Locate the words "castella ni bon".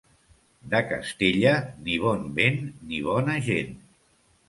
0.91-2.27